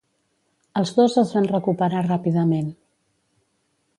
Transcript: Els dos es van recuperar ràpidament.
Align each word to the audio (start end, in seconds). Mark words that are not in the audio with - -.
Els 0.79 0.93
dos 0.99 1.17
es 1.23 1.33
van 1.35 1.49
recuperar 1.51 2.03
ràpidament. 2.07 2.75